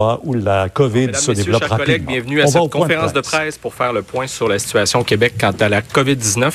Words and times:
où 0.00 0.32
la 0.32 0.68
COVID 0.68 1.12
se 1.12 1.32
développe 1.32 1.66
chers 1.66 1.76
collègues, 1.76 2.04
bienvenue 2.06 2.40
à 2.40 2.46
cette 2.46 2.70
conférence 2.70 3.12
de 3.12 3.20
presse. 3.20 3.58
pour 3.58 3.74
faire 3.74 3.92
le 3.92 4.02
point 4.02 4.28
sur 4.28 4.46
la 4.46 4.60
situation 4.60 5.00
au 5.00 5.02
Québec 5.02 5.34
quant 5.40 5.50
à 5.58 5.68
la 5.68 5.80
COVID-19. 5.80 6.52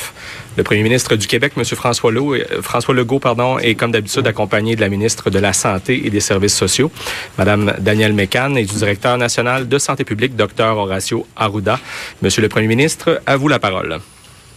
Le 0.55 0.63
premier 0.63 0.81
ministre 0.81 1.17
du 1.17 1.27
Québec, 1.27 1.51
M. 1.57 1.65
François, 1.65 2.09
Legault, 2.09 2.37
François 2.61 2.95
Legault 2.95 3.19
pardon, 3.19 3.59
est 3.59 3.75
comme 3.75 3.91
d'habitude 3.91 4.25
accompagné 4.27 4.77
de 4.77 4.79
la 4.79 4.87
ministre 4.87 5.29
de 5.29 5.39
la 5.39 5.51
Santé 5.51 6.07
et 6.07 6.09
des 6.09 6.21
Services 6.21 6.55
sociaux, 6.55 6.89
Mme 7.37 7.73
Danielle 7.81 8.13
Mécan, 8.13 8.55
et 8.55 8.63
du 8.63 8.75
directeur 8.75 9.17
national 9.17 9.67
de 9.67 9.77
santé 9.77 10.05
publique, 10.05 10.37
Dr 10.37 10.77
Horacio 10.77 11.27
Arruda. 11.35 11.81
Monsieur 12.21 12.41
le 12.41 12.47
premier 12.47 12.67
ministre, 12.67 13.21
à 13.25 13.35
vous 13.35 13.49
la 13.49 13.59
parole. 13.59 13.99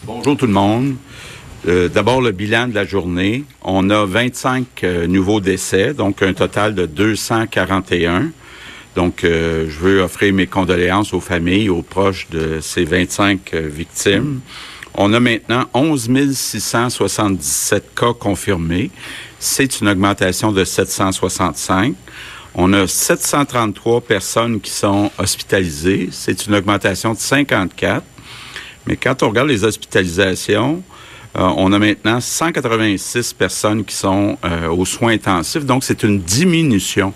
Bonjour 0.05 0.37
tout 0.37 0.47
le 0.47 0.53
monde. 0.53 0.95
Euh, 1.67 1.89
d'abord, 1.89 2.21
le 2.21 2.31
bilan 2.31 2.69
de 2.69 2.77
la 2.77 2.85
journée. 2.85 3.43
On 3.63 3.91
a 3.91 4.07
25 4.07 4.65
euh, 4.85 5.07
nouveaux 5.09 5.41
décès, 5.41 5.93
donc 5.93 6.23
un 6.23 6.35
total 6.35 6.77
de 6.77 6.87
241. 6.87 8.31
Donc, 8.97 9.25
euh, 9.25 9.67
je 9.69 9.79
veux 9.79 10.01
offrir 10.01 10.33
mes 10.33 10.47
condoléances 10.47 11.13
aux 11.13 11.21
familles, 11.21 11.69
aux 11.69 11.83
proches 11.83 12.29
de 12.31 12.61
ces 12.63 12.85
25 12.85 13.53
euh, 13.53 13.69
victimes. 13.69 14.41
On 14.95 15.13
a 15.13 15.21
maintenant 15.21 15.67
11 15.75 16.33
677 16.33 17.95
cas 17.95 18.15
confirmés. 18.15 18.91
C'est 19.39 19.83
une 19.83 19.89
augmentation 19.91 20.51
de 20.51 20.65
765. 20.65 21.95
On 22.55 22.73
a 22.73 22.87
733 22.87 24.01
personnes 24.01 24.63
qui 24.63 24.71
sont 24.71 25.11
hospitalisées. 25.19 26.09
C'est 26.11 26.47
une 26.47 26.55
augmentation 26.55 27.13
de 27.13 27.19
54. 27.19 28.03
Mais 28.87 28.97
quand 28.97 29.23
on 29.23 29.29
regarde 29.29 29.49
les 29.49 29.65
hospitalisations, 29.65 30.83
on 31.39 31.73
a 31.73 31.79
maintenant 31.79 32.21
186 32.21 33.33
personnes 33.35 33.85
qui 33.85 33.95
sont 33.95 34.39
euh, 34.45 34.69
aux 34.69 34.85
soins 34.85 35.13
intensifs. 35.13 35.65
Donc, 35.65 35.85
c'est 35.85 36.03
une 36.03 36.21
diminution 36.21 37.13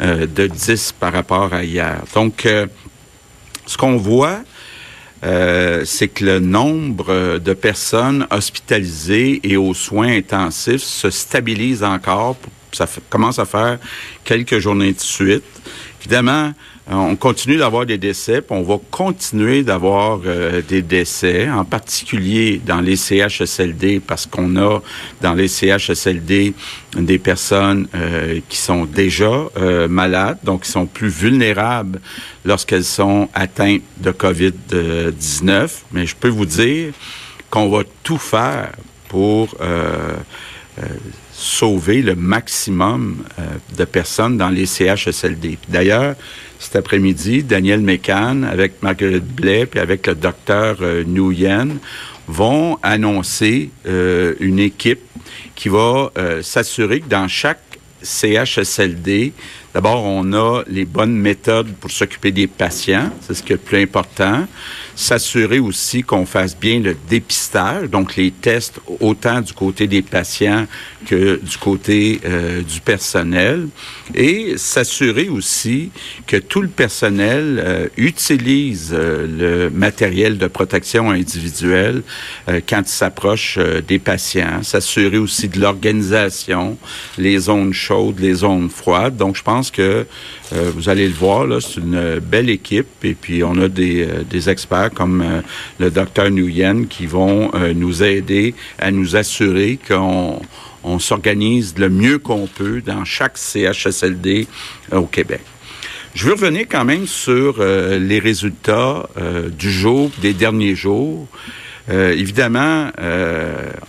euh, 0.00 0.26
de 0.26 0.46
10 0.46 0.92
par 0.98 1.12
rapport 1.12 1.52
à 1.52 1.62
hier. 1.62 2.02
Donc, 2.14 2.48
ce 3.66 3.76
qu'on 3.76 3.96
voit, 3.96 4.40
c'est 5.22 6.08
que 6.08 6.24
le 6.24 6.38
nombre 6.40 7.38
de 7.38 7.52
personnes 7.52 8.26
hospitalisées 8.30 9.40
et 9.44 9.56
aux 9.56 9.74
soins 9.74 10.16
intensifs 10.16 10.82
se 10.82 11.10
stabilise 11.10 11.84
encore. 11.84 12.36
Ça 12.72 12.86
commence 13.08 13.38
à 13.38 13.44
faire 13.44 13.78
quelques 14.24 14.58
journées 14.58 14.92
de 14.92 15.00
suite. 15.00 15.44
Évidemment, 16.00 16.52
euh, 16.90 16.94
on 16.94 17.14
continue 17.14 17.58
d'avoir 17.58 17.84
des 17.84 17.98
décès, 17.98 18.40
puis 18.40 18.56
on 18.56 18.62
va 18.62 18.78
continuer 18.90 19.62
d'avoir 19.62 20.20
euh, 20.24 20.62
des 20.66 20.80
décès, 20.80 21.48
en 21.48 21.64
particulier 21.64 22.60
dans 22.64 22.80
les 22.80 22.96
CHSLD, 22.96 24.00
parce 24.00 24.24
qu'on 24.24 24.56
a 24.56 24.80
dans 25.20 25.34
les 25.34 25.46
CHSLD 25.46 26.54
des 26.96 27.18
personnes 27.18 27.86
euh, 27.94 28.40
qui 28.48 28.56
sont 28.56 28.86
déjà 28.86 29.30
malades, 29.88 30.38
donc 30.42 30.62
qui 30.62 30.70
sont 30.70 30.86
plus 30.86 31.08
vulnérables 31.08 32.00
lorsqu'elles 32.44 32.84
sont 32.84 33.28
atteintes 33.34 33.82
de 33.98 34.10
COVID-19. 34.10 35.70
Mais 35.92 36.06
je 36.06 36.16
peux 36.16 36.28
vous 36.28 36.46
dire 36.46 36.92
qu'on 37.50 37.68
va 37.68 37.82
tout 38.02 38.18
faire 38.18 38.72
pour 39.08 39.54
sauver 41.40 42.02
le 42.02 42.14
maximum 42.14 43.24
de 43.76 43.84
personnes 43.84 44.36
dans 44.36 44.50
les 44.50 44.66
CHSLD. 44.66 45.56
D'ailleurs, 45.68 46.14
cet 46.60 46.76
après-midi, 46.76 47.42
Daniel 47.42 47.80
Mécan, 47.80 48.42
avec 48.42 48.82
Marguerite 48.82 49.24
Blais, 49.24 49.64
puis 49.64 49.80
avec 49.80 50.06
le 50.06 50.14
docteur 50.14 50.76
euh, 50.82 51.02
Nguyen, 51.04 51.78
vont 52.28 52.78
annoncer 52.82 53.70
euh, 53.86 54.34
une 54.40 54.58
équipe 54.58 55.00
qui 55.54 55.70
va 55.70 56.12
euh, 56.18 56.42
s'assurer 56.42 57.00
que 57.00 57.08
dans 57.08 57.28
chaque 57.28 57.62
CHSLD, 58.02 59.32
d'abord, 59.74 60.04
on 60.04 60.32
a 60.32 60.62
les 60.66 60.84
bonnes 60.84 61.16
méthodes 61.16 61.72
pour 61.80 61.90
s'occuper 61.90 62.32
des 62.32 62.46
patients, 62.46 63.10
c'est 63.20 63.34
ce 63.34 63.42
qui 63.42 63.52
est 63.52 63.56
le 63.56 63.62
plus 63.62 63.82
important. 63.82 64.46
S'assurer 64.96 65.60
aussi 65.60 66.02
qu'on 66.02 66.26
fasse 66.26 66.56
bien 66.58 66.80
le 66.80 66.96
dépistage, 67.08 67.88
donc 67.88 68.16
les 68.16 68.30
tests 68.30 68.80
autant 69.00 69.40
du 69.40 69.52
côté 69.52 69.86
des 69.86 70.02
patients 70.02 70.66
que 71.06 71.40
du 71.42 71.56
côté 71.56 72.20
euh, 72.26 72.60
du 72.62 72.80
personnel, 72.80 73.68
et 74.14 74.58
s'assurer 74.58 75.28
aussi 75.28 75.90
que 76.26 76.36
tout 76.36 76.60
le 76.60 76.68
personnel 76.68 77.62
euh, 77.64 77.88
utilise 77.96 78.90
euh, 78.92 79.68
le 79.68 79.70
matériel 79.70 80.36
de 80.36 80.46
protection 80.46 81.10
individuelle 81.10 82.02
quand 82.68 82.82
il 82.82 82.88
s'approche 82.88 83.58
des 83.86 83.98
patients, 83.98 84.62
s'assurer 84.62 85.18
aussi 85.18 85.48
de 85.48 85.60
l'organisation, 85.60 86.76
les 87.16 87.38
zones 87.38 87.72
chaudes, 87.72 88.18
les 88.18 88.34
zones 88.34 88.68
froides. 88.68 89.16
Donc, 89.16 89.36
je 89.36 89.42
pense 89.42 89.59
que 89.68 90.06
vous 90.52 90.88
allez 90.88 91.06
le 91.06 91.14
voir, 91.14 91.46
c'est 91.60 91.80
une 91.80 92.18
belle 92.20 92.48
équipe, 92.48 93.04
et 93.04 93.14
puis 93.14 93.44
on 93.44 93.56
a 93.58 93.68
des, 93.68 94.06
des 94.28 94.48
experts 94.48 94.90
comme 94.94 95.22
euh, 95.22 95.40
le 95.78 95.90
docteur 95.90 96.30
Nguyen 96.30 96.84
qui 96.84 97.06
vont 97.06 97.50
euh, 97.54 97.72
nous 97.74 98.02
aider 98.02 98.54
à 98.78 98.90
nous 98.90 99.16
assurer 99.16 99.78
qu'on 99.86 100.98
s'organise 100.98 101.74
le 101.78 101.88
mieux 101.88 102.18
qu'on 102.18 102.46
peut 102.46 102.80
dans 102.80 103.04
chaque 103.04 103.36
CHSLD 103.36 104.46
euh, 104.92 104.98
au 104.98 105.06
Québec. 105.06 105.40
Je 106.14 106.26
veux 106.26 106.32
revenir 106.32 106.66
quand 106.68 106.84
même 106.84 107.06
sur 107.06 107.62
les 107.62 108.18
résultats 108.18 109.08
du 109.56 109.70
jour, 109.70 110.10
des 110.20 110.34
derniers 110.34 110.74
jours. 110.74 111.28
évidemment, 111.88 112.90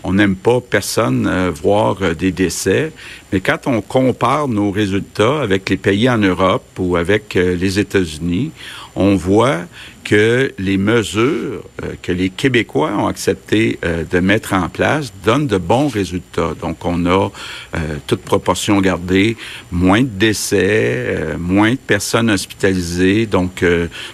on 0.03 0.13
n'aime 0.13 0.35
pas 0.35 0.61
personne 0.61 1.49
voir 1.49 2.13
des 2.13 2.31
décès, 2.31 2.91
mais 3.31 3.39
quand 3.39 3.67
on 3.67 3.81
compare 3.81 4.47
nos 4.47 4.71
résultats 4.71 5.41
avec 5.41 5.69
les 5.69 5.77
pays 5.77 6.09
en 6.09 6.17
Europe 6.17 6.65
ou 6.77 6.95
avec 6.95 7.35
les 7.35 7.79
États-Unis, 7.79 8.51
on 8.95 9.15
voit 9.15 9.61
que 10.03 10.51
les 10.57 10.77
mesures 10.77 11.63
euh, 11.83 11.93
que 12.01 12.11
les 12.11 12.29
Québécois 12.29 12.91
ont 12.97 13.07
accepté 13.07 13.79
euh, 13.85 14.03
de 14.09 14.19
mettre 14.19 14.53
en 14.53 14.69
place 14.69 15.13
donnent 15.23 15.47
de 15.47 15.57
bons 15.57 15.87
résultats. 15.87 16.53
Donc, 16.59 16.83
on 16.85 17.05
a, 17.05 17.31
euh, 17.75 17.77
toute 18.07 18.21
proportion 18.21 18.81
gardée, 18.81 19.37
moins 19.71 20.01
de 20.01 20.07
décès, 20.07 21.35
moins 21.39 21.71
de 21.71 21.77
personnes 21.77 22.29
hospitalisées. 22.29 23.25
Donc, 23.25 23.63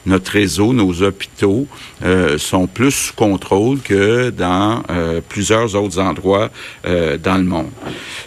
notre 0.06 0.32
réseau, 0.32 0.74
nos 0.74 1.02
hôpitaux 1.02 1.68
sont 2.38 2.68
plus 2.68 2.92
sous 2.92 3.14
contrôle 3.14 3.80
que 3.80 4.30
dans 4.30 4.84
plusieurs 5.30 5.76
autres 5.76 6.00
endroits 6.00 6.50
dans 6.84 7.38
le 7.38 7.44
monde. 7.44 7.70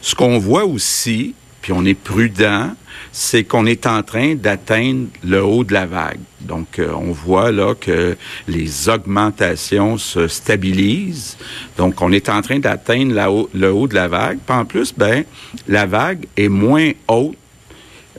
Ce 0.01 0.15
qu'on 0.15 0.39
voit 0.39 0.65
aussi, 0.65 0.80
puis 1.61 1.73
on 1.73 1.85
est 1.85 1.95
prudent, 1.95 2.75
c'est 3.13 3.45
qu'on 3.45 3.67
est 3.67 3.87
en 3.87 4.03
train 4.03 4.35
d'atteindre 4.35 5.09
le 5.25 5.43
haut 5.43 5.65
de 5.65 5.73
la 5.73 5.87
vague. 5.87 6.21
Donc, 6.41 6.79
euh, 6.79 6.93
on 6.95 7.13
voit 7.13 7.51
là 7.51 7.75
que 7.75 8.17
les 8.49 8.89
augmentations 8.89 9.99
se 9.99 10.27
stabilisent. 10.29 11.37
Donc, 11.77 12.01
on 12.01 12.13
est 12.13 12.29
en 12.29 12.41
train 12.43 12.59
d'atteindre 12.59 13.49
le 13.53 13.73
haut 13.73 13.89
de 13.89 13.95
la 13.95 14.09
vague. 14.09 14.39
En 14.49 14.65
plus, 14.65 14.95
ben, 14.97 15.25
la 15.69 15.87
vague 15.87 16.27
est 16.37 16.49
moins 16.49 16.93
haute 17.09 17.37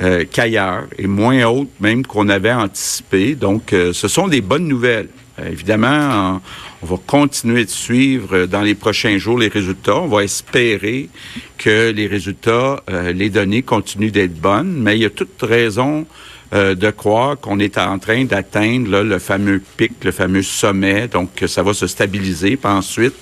euh, 0.01 0.23
qu'ailleurs, 0.29 0.85
et 0.97 1.07
moins 1.07 1.45
haute 1.45 1.69
même 1.79 2.05
qu'on 2.05 2.29
avait 2.29 2.53
anticipé. 2.53 3.35
Donc, 3.35 3.73
euh, 3.73 3.93
ce 3.93 4.07
sont 4.07 4.27
des 4.27 4.41
bonnes 4.41 4.67
nouvelles. 4.67 5.09
Évidemment, 5.39 6.41
on 6.81 6.85
va 6.85 6.97
continuer 7.05 7.65
de 7.65 7.69
suivre 7.69 8.45
dans 8.45 8.61
les 8.61 8.75
prochains 8.75 9.17
jours 9.17 9.37
les 9.37 9.47
résultats. 9.47 9.97
On 9.97 10.07
va 10.07 10.23
espérer 10.23 11.09
que 11.57 11.91
les 11.91 12.07
résultats, 12.07 12.83
euh, 12.89 13.11
les 13.13 13.29
données 13.29 13.61
continuent 13.61 14.11
d'être 14.11 14.33
bonnes, 14.33 14.73
mais 14.73 14.97
il 14.97 15.03
y 15.03 15.05
a 15.05 15.09
toute 15.11 15.41
raison 15.41 16.07
euh, 16.53 16.73
de 16.73 16.89
croire 16.89 17.39
qu'on 17.39 17.59
est 17.59 17.77
en 17.77 17.99
train 17.99 18.25
d'atteindre 18.25 19.01
le 19.01 19.19
fameux 19.19 19.61
pic, 19.77 20.03
le 20.03 20.11
fameux 20.11 20.41
sommet, 20.41 21.07
donc 21.07 21.35
que 21.35 21.47
ça 21.47 21.61
va 21.61 21.73
se 21.73 21.87
stabiliser, 21.87 22.57
puis 22.57 22.71
ensuite 22.71 23.15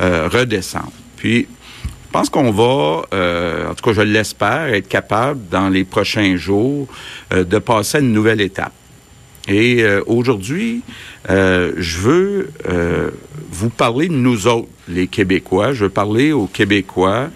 euh, 0.00 0.28
redescendre. 0.30 0.92
Puis, 1.16 1.48
je 1.82 2.12
pense 2.12 2.30
qu'on 2.30 2.50
va, 2.50 3.02
en 3.70 3.74
tout 3.74 3.84
cas 3.84 3.92
je 3.92 4.00
l'espère, 4.00 4.72
être 4.72 4.88
capable 4.88 5.40
dans 5.50 5.68
les 5.68 5.84
prochains 5.84 6.36
jours 6.36 6.88
de 7.30 7.58
passer 7.58 7.98
à 7.98 8.00
une 8.00 8.12
nouvelle 8.12 8.40
étape. 8.40 8.72
Et 9.48 9.82
euh, 9.82 10.02
aujourd'hui, 10.06 10.82
euh, 11.30 11.72
je 11.78 11.98
veux 11.98 12.50
euh, 12.68 13.10
vous 13.50 13.70
parler 13.70 14.08
de 14.08 14.12
nous 14.12 14.46
autres, 14.46 14.68
les 14.88 15.06
Québécois. 15.06 15.72
Je 15.72 15.84
veux 15.84 15.90
parler 15.90 16.32
aux 16.32 16.46
Québécois. 16.46 17.30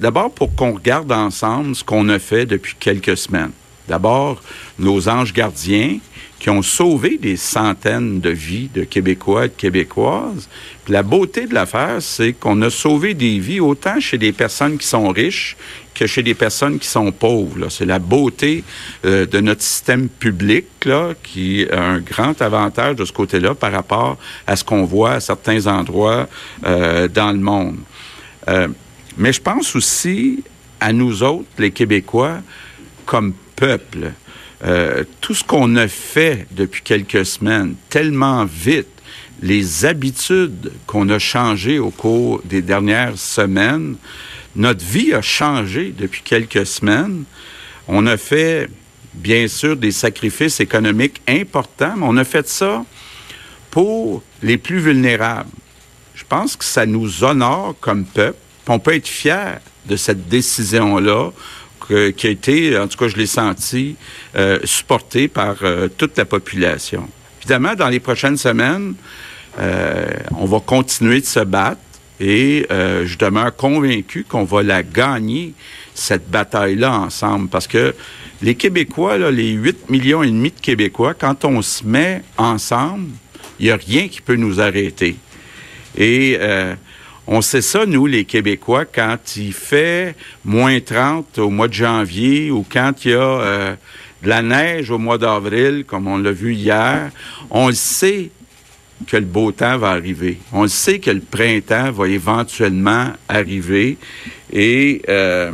D'abord 0.00 0.30
pour 0.30 0.54
qu'on 0.54 0.74
regarde 0.74 1.10
ensemble 1.10 1.74
ce 1.74 1.82
qu'on 1.82 2.10
a 2.10 2.18
fait 2.18 2.44
depuis 2.44 2.76
quelques 2.78 3.16
semaines. 3.16 3.52
D'abord, 3.88 4.42
nos 4.78 5.08
anges 5.08 5.32
gardiens 5.32 5.96
qui 6.42 6.50
ont 6.50 6.62
sauvé 6.62 7.18
des 7.18 7.36
centaines 7.36 8.18
de 8.20 8.30
vies 8.30 8.68
de 8.74 8.82
Québécois 8.82 9.44
et 9.44 9.48
de 9.48 9.54
Québécoises. 9.54 10.48
la 10.88 11.04
beauté 11.04 11.46
de 11.46 11.54
l'affaire, 11.54 11.98
c'est 12.02 12.32
qu'on 12.32 12.60
a 12.62 12.68
sauvé 12.68 13.14
des 13.14 13.38
vies 13.38 13.60
autant 13.60 14.00
chez 14.00 14.18
des 14.18 14.32
personnes 14.32 14.76
qui 14.76 14.88
sont 14.88 15.08
riches 15.10 15.56
que 15.94 16.04
chez 16.08 16.24
des 16.24 16.34
personnes 16.34 16.80
qui 16.80 16.88
sont 16.88 17.12
pauvres. 17.12 17.68
C'est 17.68 17.84
la 17.84 18.00
beauté 18.00 18.64
euh, 19.04 19.24
de 19.24 19.38
notre 19.38 19.62
système 19.62 20.08
public 20.08 20.64
là, 20.84 21.10
qui 21.22 21.64
a 21.70 21.80
un 21.80 22.00
grand 22.00 22.42
avantage 22.42 22.96
de 22.96 23.04
ce 23.04 23.12
côté-là 23.12 23.54
par 23.54 23.70
rapport 23.70 24.18
à 24.44 24.56
ce 24.56 24.64
qu'on 24.64 24.84
voit 24.84 25.12
à 25.12 25.20
certains 25.20 25.68
endroits 25.68 26.28
euh, 26.66 27.06
dans 27.06 27.30
le 27.30 27.38
monde. 27.38 27.76
Euh, 28.48 28.66
mais 29.16 29.32
je 29.32 29.40
pense 29.40 29.76
aussi 29.76 30.42
à 30.80 30.92
nous 30.92 31.22
autres, 31.22 31.46
les 31.58 31.70
Québécois, 31.70 32.38
comme 33.06 33.32
peuple. 33.54 34.10
Euh, 34.64 35.04
tout 35.20 35.34
ce 35.34 35.42
qu'on 35.42 35.76
a 35.76 35.88
fait 35.88 36.46
depuis 36.52 36.82
quelques 36.82 37.26
semaines, 37.26 37.74
tellement 37.88 38.44
vite, 38.44 38.88
les 39.42 39.84
habitudes 39.84 40.72
qu'on 40.86 41.08
a 41.08 41.18
changées 41.18 41.80
au 41.80 41.90
cours 41.90 42.40
des 42.44 42.62
dernières 42.62 43.18
semaines, 43.18 43.96
notre 44.54 44.84
vie 44.84 45.12
a 45.12 45.22
changé 45.22 45.92
depuis 45.96 46.22
quelques 46.22 46.66
semaines. 46.66 47.24
On 47.88 48.06
a 48.06 48.16
fait, 48.16 48.68
bien 49.14 49.48
sûr, 49.48 49.76
des 49.76 49.90
sacrifices 49.90 50.60
économiques 50.60 51.20
importants, 51.26 51.94
mais 51.96 52.06
on 52.06 52.16
a 52.16 52.24
fait 52.24 52.48
ça 52.48 52.84
pour 53.70 54.22
les 54.42 54.58
plus 54.58 54.78
vulnérables. 54.78 55.50
Je 56.14 56.24
pense 56.28 56.54
que 56.54 56.64
ça 56.64 56.86
nous 56.86 57.24
honore 57.24 57.74
comme 57.80 58.04
peuple. 58.04 58.38
On 58.68 58.78
peut 58.78 58.94
être 58.94 59.08
fier 59.08 59.60
de 59.86 59.96
cette 59.96 60.28
décision-là 60.28 61.32
qui 61.88 62.26
a 62.26 62.30
été, 62.30 62.78
en 62.78 62.86
tout 62.88 62.98
cas 62.98 63.08
je 63.08 63.16
l'ai 63.16 63.26
senti, 63.26 63.96
euh, 64.36 64.58
supportée 64.64 65.28
par 65.28 65.56
euh, 65.62 65.88
toute 65.88 66.16
la 66.16 66.24
population. 66.24 67.08
Évidemment, 67.40 67.74
dans 67.74 67.88
les 67.88 68.00
prochaines 68.00 68.36
semaines, 68.36 68.94
euh, 69.58 70.06
on 70.38 70.46
va 70.46 70.60
continuer 70.60 71.20
de 71.20 71.26
se 71.26 71.40
battre 71.40 71.80
et 72.20 72.66
je 72.70 73.18
demeure 73.18 73.56
convaincu 73.56 74.24
qu'on 74.28 74.44
va 74.44 74.62
la 74.62 74.84
gagner, 74.84 75.54
cette 75.92 76.30
bataille-là, 76.30 76.92
ensemble. 76.92 77.48
Parce 77.48 77.66
que 77.66 77.96
les 78.42 78.54
Québécois, 78.54 79.18
les 79.32 79.50
8 79.50 79.90
millions 79.90 80.22
et 80.22 80.28
demi 80.28 80.50
de 80.50 80.60
Québécois, 80.60 81.14
quand 81.14 81.44
on 81.44 81.62
se 81.62 81.84
met 81.84 82.22
ensemble, 82.36 83.08
il 83.58 83.66
n'y 83.66 83.72
a 83.72 83.76
rien 83.76 84.06
qui 84.06 84.20
peut 84.20 84.36
nous 84.36 84.60
arrêter. 84.60 85.16
Et 85.98 86.38
on 87.26 87.40
sait 87.40 87.62
ça, 87.62 87.86
nous, 87.86 88.06
les 88.06 88.24
Québécois, 88.24 88.84
quand 88.84 89.36
il 89.36 89.52
fait 89.52 90.16
moins 90.44 90.80
30 90.80 91.38
au 91.38 91.50
mois 91.50 91.68
de 91.68 91.72
janvier 91.72 92.50
ou 92.50 92.64
quand 92.68 93.04
il 93.04 93.12
y 93.12 93.14
a 93.14 93.20
euh, 93.20 93.74
de 94.22 94.28
la 94.28 94.42
neige 94.42 94.90
au 94.90 94.98
mois 94.98 95.18
d'avril, 95.18 95.84
comme 95.86 96.08
on 96.08 96.18
l'a 96.18 96.32
vu 96.32 96.54
hier, 96.54 97.10
on 97.50 97.70
sait 97.72 98.30
que 99.06 99.16
le 99.16 99.24
beau 99.24 99.52
temps 99.52 99.78
va 99.78 99.90
arriver. 99.90 100.38
On 100.52 100.66
sait 100.66 100.98
que 100.98 101.10
le 101.10 101.20
printemps 101.20 101.92
va 101.92 102.08
éventuellement 102.08 103.12
arriver. 103.28 103.98
Et 104.52 105.02
euh, 105.08 105.52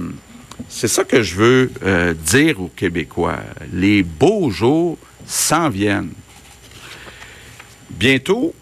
c'est 0.68 0.88
ça 0.88 1.04
que 1.04 1.22
je 1.22 1.34
veux 1.34 1.72
euh, 1.84 2.14
dire 2.14 2.60
aux 2.60 2.70
Québécois. 2.74 3.40
Les 3.72 4.02
beaux 4.02 4.50
jours 4.50 4.98
s'en 5.26 5.68
viennent. 5.68 6.12
Bientôt, 7.90 8.54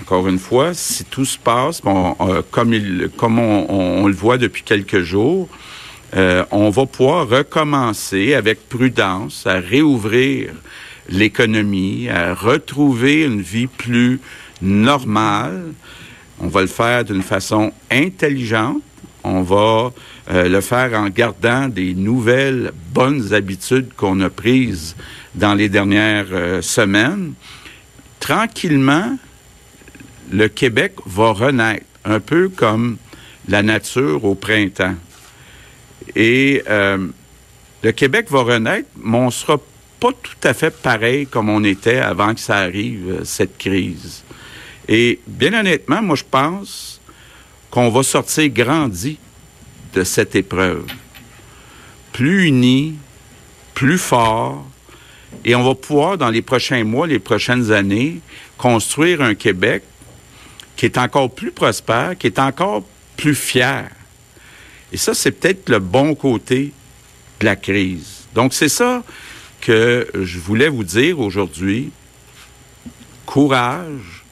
encore 0.00 0.28
une 0.28 0.38
fois, 0.38 0.74
si 0.74 1.04
tout 1.04 1.24
se 1.24 1.38
passe 1.38 1.82
euh, 1.86 2.42
comme, 2.50 3.38
on, 3.38 4.06
le 4.06 4.14
voit 4.14 4.38
depuis 4.38 4.62
quelques 4.62 5.02
jours, 5.02 5.48
on 6.14 6.70
va 6.70 6.86
pouvoir 6.86 7.28
recommencer 7.28 8.34
avec 8.34 8.68
prudence 8.68 9.46
à 9.46 9.60
réouvrir 9.60 10.52
l'économie, 11.08 12.08
à 12.08 12.34
retrouver 12.34 13.24
une 13.24 13.40
vie 13.40 13.66
plus 13.66 14.20
normale. 14.60 15.72
On 16.40 16.48
va 16.48 16.62
le 16.62 16.66
faire 16.66 17.04
d'une 17.04 17.22
façon 17.22 17.72
intelligente. 17.90 18.82
On 19.24 19.42
va 19.42 19.92
euh, 20.30 20.48
le 20.48 20.60
faire 20.60 20.98
en 20.98 21.08
gardant 21.08 21.68
des 21.68 21.94
nouvelles 21.94 22.72
bonnes 22.92 23.32
habitudes 23.32 23.92
qu'on 23.96 24.20
a 24.20 24.30
prises 24.30 24.96
dans 25.34 25.54
les 25.54 25.68
dernières 25.68 26.26
euh, 26.32 26.62
semaines. 26.62 27.34
Tranquillement, 28.18 29.16
le 30.32 30.48
Québec 30.48 30.94
va 31.06 31.32
renaître, 31.32 31.86
un 32.04 32.20
peu 32.20 32.48
comme 32.48 32.96
la 33.48 33.62
nature 33.62 34.24
au 34.24 34.34
printemps. 34.34 34.94
Et 36.16 36.62
euh, 36.68 37.08
le 37.82 37.92
Québec 37.92 38.26
va 38.30 38.42
renaître, 38.42 38.88
mais 38.96 39.18
on 39.18 39.30
sera 39.30 39.58
pas 40.00 40.12
tout 40.12 40.48
à 40.48 40.54
fait 40.54 40.70
pareil 40.70 41.26
comme 41.26 41.48
on 41.48 41.62
était 41.62 41.98
avant 41.98 42.34
que 42.34 42.40
ça 42.40 42.56
arrive, 42.56 43.18
euh, 43.20 43.24
cette 43.24 43.58
crise. 43.58 44.24
Et 44.88 45.20
bien 45.26 45.54
honnêtement, 45.54 46.02
moi, 46.02 46.16
je 46.16 46.24
pense 46.28 47.00
qu'on 47.70 47.90
va 47.90 48.02
sortir 48.02 48.48
grandi 48.48 49.18
de 49.94 50.02
cette 50.02 50.34
épreuve. 50.34 50.86
Plus 52.12 52.48
unis, 52.48 52.94
plus 53.74 53.98
fort, 53.98 54.66
et 55.44 55.54
on 55.54 55.62
va 55.62 55.74
pouvoir, 55.74 56.18
dans 56.18 56.30
les 56.30 56.42
prochains 56.42 56.84
mois, 56.84 57.06
les 57.06 57.18
prochaines 57.18 57.72
années, 57.72 58.20
construire 58.58 59.22
un 59.22 59.34
Québec 59.34 59.82
qui 60.76 60.86
est 60.86 60.98
encore 60.98 61.30
plus 61.30 61.52
prospère, 61.52 62.16
qui 62.18 62.26
est 62.26 62.38
encore 62.38 62.84
plus 63.16 63.34
fier. 63.34 63.90
Et 64.92 64.96
ça, 64.96 65.14
c'est 65.14 65.32
peut-être 65.32 65.68
le 65.68 65.78
bon 65.78 66.14
côté 66.14 66.72
de 67.40 67.44
la 67.44 67.56
crise. 67.56 68.24
Donc, 68.34 68.52
c'est 68.52 68.68
ça 68.68 69.02
que 69.60 70.08
je 70.14 70.38
voulais 70.38 70.68
vous 70.68 70.84
dire 70.84 71.20
aujourd'hui, 71.20 71.90
courage, 73.24 74.24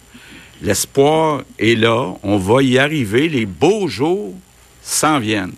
l'espoir 0.61 1.43
est 1.59 1.75
là, 1.75 2.15
on 2.23 2.37
va 2.37 2.63
y 2.63 2.79
arriver, 2.79 3.29
les 3.29 3.47
beaux 3.47 3.89
jours 3.89 4.35
s'en 4.83 5.19
viennent. 5.19 5.55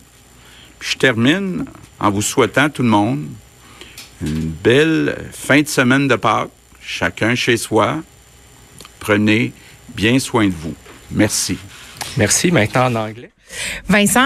je 0.80 0.96
termine 0.96 1.64
en 1.98 2.10
vous 2.10 2.22
souhaitant 2.22 2.68
tout 2.68 2.82
le 2.82 2.88
monde 2.88 3.26
une 4.20 4.50
belle 4.50 5.30
fin 5.32 5.62
de 5.62 5.68
semaine 5.68 6.06
de 6.06 6.16
Pâques, 6.16 6.50
chacun 6.80 7.34
chez 7.34 7.56
soi. 7.56 8.02
Prenez 9.00 9.52
bien 9.94 10.18
soin 10.18 10.46
de 10.46 10.54
vous. 10.54 10.74
Merci. 11.10 11.58
Merci. 12.16 12.50
Maintenant 12.50 12.86
en 12.86 12.94
anglais. 12.94 13.30
Vincent, 13.88 14.20